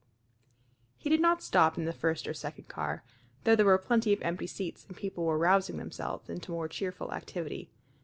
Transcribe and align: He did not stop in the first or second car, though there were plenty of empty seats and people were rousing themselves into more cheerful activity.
He 0.97 1.11
did 1.11 1.21
not 1.21 1.43
stop 1.43 1.77
in 1.77 1.85
the 1.85 1.93
first 1.93 2.27
or 2.27 2.33
second 2.33 2.67
car, 2.67 3.03
though 3.43 3.55
there 3.55 3.67
were 3.67 3.77
plenty 3.77 4.11
of 4.13 4.21
empty 4.23 4.47
seats 4.47 4.83
and 4.87 4.97
people 4.97 5.25
were 5.25 5.37
rousing 5.37 5.77
themselves 5.77 6.27
into 6.27 6.51
more 6.51 6.67
cheerful 6.67 7.13
activity. 7.13 7.69